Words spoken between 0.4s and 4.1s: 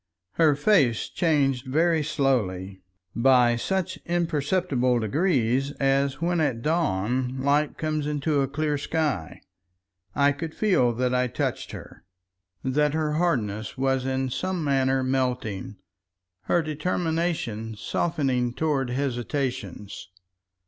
face changed very slowly—by such